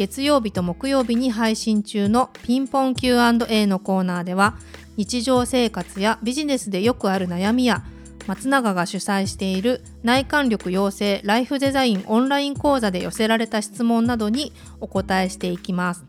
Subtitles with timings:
[0.00, 4.56] 月曜日と木曜日に配信中のピンポン Q&A のコーナーでは
[4.96, 7.84] 日常生活やビジネスでよくある悩みや
[8.26, 16.06] 松永が主催している内観力養成ライフデザインオンライン講座で寄せられた質問などにお答えしていきます。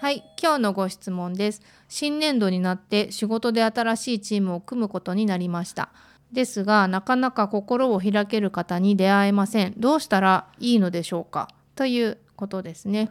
[0.00, 1.62] はい、今日のご質問です。
[1.88, 5.90] 新年度になって仕事で新しいチームを組むことになりました。
[6.32, 9.74] ですが、なかなか心を開ける方に出会えません。
[9.76, 11.46] どうしたらいいのでしょうか？
[11.76, 13.10] ということですね。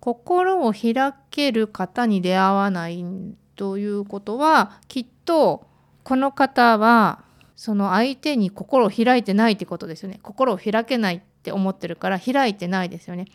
[0.00, 3.04] 心を開ける方に出会わない
[3.56, 5.66] ということはきっと
[6.04, 7.24] この方は
[7.56, 10.20] その相手に心を開いてないってことですよね。
[10.22, 13.26] 心を開けないって思ってるから開いてないですよね。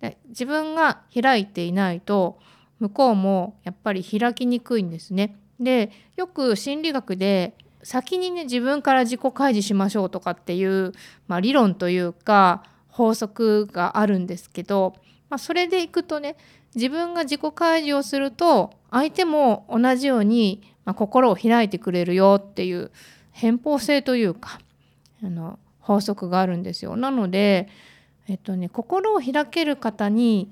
[0.00, 2.40] で自分が開いていないと
[2.80, 5.36] 向こうもやっぱり開きにくいんですね。
[5.60, 10.92] でよく心理学で先にね自分から自己開示しましょうとかっていう、
[11.28, 12.64] まあ、理論というか
[12.98, 14.96] 法則があるんですけど、
[15.30, 16.34] まあ、それでいくとね
[16.74, 22.90] 自分が自己開示をすると相手も同じように、ま、心を開いてくれるよっていう
[23.30, 24.58] 偏方性というか
[25.22, 26.96] あの法則があるんですよ。
[26.96, 27.68] なので、
[28.26, 30.50] えっとね、心を開ける方に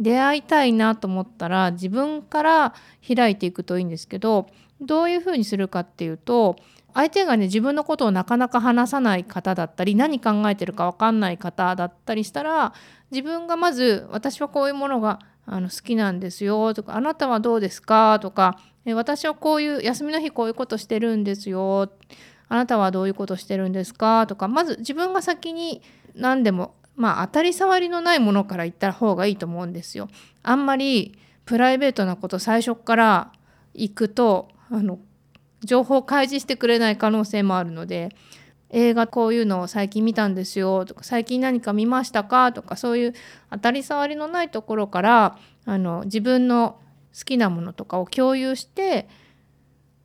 [0.00, 2.74] 出会いたいなと思ったら自分から
[3.06, 4.48] 開いていくといいんですけど
[4.86, 6.56] どういうふうにするかっていうと
[6.94, 12.72] 相手がね自分のことをなかなか話さない方だったり何考えてるか分かんない方だったりしたら
[13.10, 21.90] 自分がまず私はこういうものがあの好きなんですよとかあなたはどうですかとか私はこういう休みの日こういうことしてるんですよ
[22.48, 25.82] あなたはどういうことしてるんですかとかまず自分が先に
[26.14, 30.08] 何でもまあ当たり障りのないものから言った方がいいと思うんですよ。
[30.42, 33.32] あんまりプライベートなこと最初から
[33.74, 34.98] 行くとあの
[35.62, 38.10] 情報開示してくれない可能性もあるので
[38.70, 42.52] 映画こういうのを最近見たんですよとか最近何か見ましたか？
[42.52, 43.14] とかそういう
[43.50, 46.80] 当たり障りのないところからあの自分の
[47.16, 49.08] 好きなものとかを共有して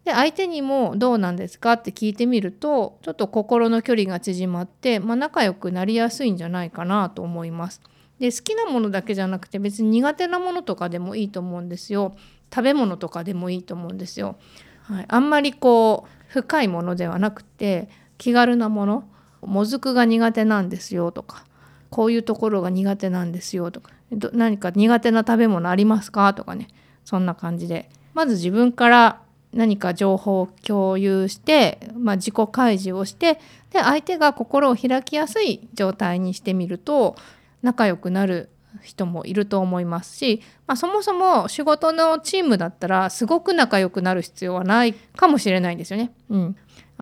[0.06, 1.74] で相手にもどうなんですか？
[1.74, 7.82] って聞いてみるとちょっと心の距離が縮まって、まあ、仲良くなりやすいんじゃないかなと思います。
[8.20, 12.16] で好きなものだけじゃなくて別に苦手なものとかでもいいと思うんですよ。
[12.54, 14.36] 食べ物とかでもいいと思うんですよ。
[14.84, 19.04] はい、あんまりこう深いものではなくて気軽なもの
[19.42, 21.46] もずくが苦手なんですよとか
[21.90, 23.92] こういうところが苦手なんですよとか
[24.34, 26.68] 何か苦手な食べ物ありますかとかね
[27.06, 29.22] そんな感じでまず自分から
[29.54, 33.40] 何か情報を共有して、まあ、自己開示をして
[33.72, 37.16] で相手が心を開きやすい状態にしてみると
[37.62, 38.50] 仲良くなる
[38.82, 46.12] 人もいると思いますし、まあ、そもそも仕事のチームだったらすごく仲良くなる必要はないかもしれないんですよね。
[46.30, 46.56] うん、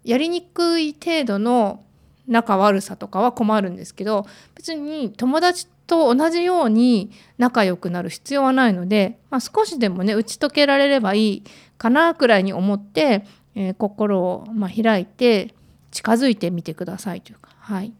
[0.03, 1.83] やりにくい程度の
[2.27, 4.25] 仲悪さとかは困るんですけど
[4.55, 11.43] 別に友達と同じように仲良くなる必要はないので、まあ、少しでもね打ち解けられればいい
[11.77, 13.25] かなくらいに思って、
[13.55, 15.53] えー、心をま開いて
[15.91, 17.93] 近づいてみてくださいというかはい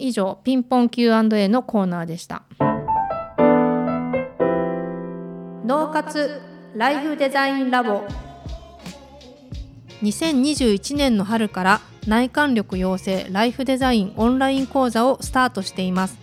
[0.00, 2.42] 以上ピンポン Q&A のコーナーでした。
[5.64, 6.40] 脳活
[6.74, 8.02] ライフデザインラボ。
[10.02, 16.18] 2021年の春から内観力養成ライフデザインオンライン講座をスタートしています。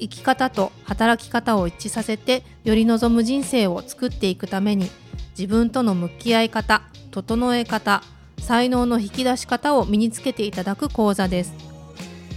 [0.00, 4.90] 生き方と働き方を一致させてより望む人生を作っていくために
[5.38, 6.82] 自分との向き合い方
[7.12, 8.02] 整え方
[8.38, 11.73] 才能の引き出し方を身につけていただく講座です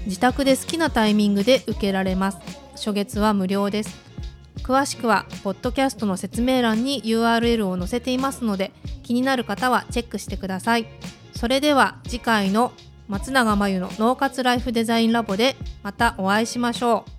[0.08, 2.38] 自宅で好きなタイミングで受けられます。
[2.76, 4.00] 初月は無料です。
[4.64, 8.72] 詳しくはポッドキャストの説明欄に URL を載せていますので
[9.04, 10.88] 気になる方はチェックしてください。
[11.34, 12.72] それでは次回の
[13.10, 17.17] 松永真由の脳活ライフデザインラボでまたお会いしましょう。